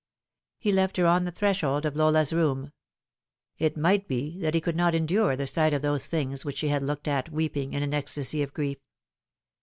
[0.57, 2.71] He left her on the threshold of Lola's room.
[3.59, 6.69] It might be that he could not endure the sight of those things which she
[6.69, 8.79] had looked at weeping, in an ecstasy of grief.